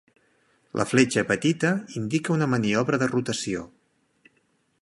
[0.79, 1.71] La fletxa petita
[2.03, 3.67] indica una maniobra de rotació.